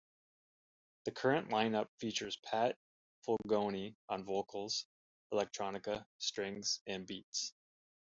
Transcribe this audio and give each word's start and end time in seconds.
The 1.03 1.11
current 1.11 1.49
line 1.51 1.75
up 1.75 1.87
features 1.99 2.35
Pat 2.37 2.75
Fulgoni 3.23 3.95
on 4.09 4.23
vocals, 4.23 4.87
electronica, 5.31 6.07
strings 6.17 6.79
and 6.87 7.05
beats. 7.05 7.53